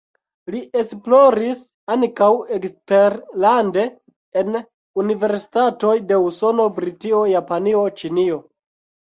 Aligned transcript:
Li 0.53 0.59
esploris 0.83 1.59
ankaŭ 1.95 2.29
eksterlande 2.57 3.85
en 4.43 4.57
universitatoj 5.05 5.93
de 6.13 6.19
Usono, 6.31 6.67
Britio, 6.81 7.23
Japanio, 7.35 7.87
Ĉinio. 8.03 8.43